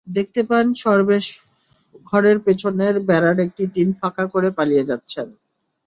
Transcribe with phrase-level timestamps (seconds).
[0.07, 1.25] দেখতে পান সরবেশ
[2.05, 5.27] ঘরের পেছনের বেড়ার একটি টিন ফাঁকা করে পালিয়ে যাচ্ছেন।